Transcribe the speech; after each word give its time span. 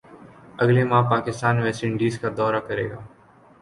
اگلے 0.61 0.83
ماہ 0.91 1.09
Pakistan 1.09 1.55
West 1.63 1.81
Indies 1.85 2.13
کا 2.21 2.29
دورہ 2.37 2.59
کرے 2.67 2.89
گا 2.91 2.99